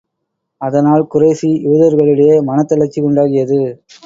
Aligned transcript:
அதனால் 0.61 1.03
குறைஷி, 1.13 1.51
யூதர்களிடையே 1.67 2.37
மனத்தளர்ச்சி 2.47 2.99
உண்டாகியது. 3.01 3.61